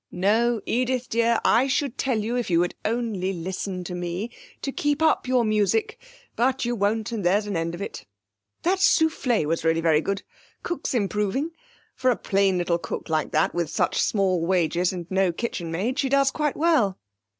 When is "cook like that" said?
12.79-13.53